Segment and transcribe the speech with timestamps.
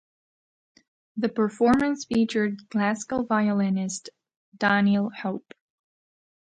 [1.17, 4.09] The performance featured classical violinist
[4.57, 5.53] Daniel Hope.